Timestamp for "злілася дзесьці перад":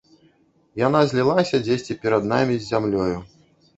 1.11-2.23